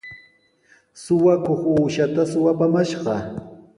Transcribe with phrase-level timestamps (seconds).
[1.03, 3.15] Suqakuq uushaata suqapumashqa.